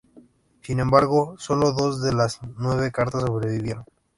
[0.63, 3.85] Sin embargo, sólo dos de las nueve cartas sobrevivieron.